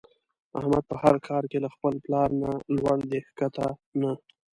احمد 0.59 0.83
په 0.91 0.95
هر 1.03 1.15
کار 1.27 1.43
کې 1.51 1.57
له 1.65 1.69
خپل 1.75 1.93
پلار 2.05 2.29
نه 2.41 2.51
لوړ 2.75 2.97
دی 3.09 3.19
ښکته 3.27 3.67
نه. 4.01 4.11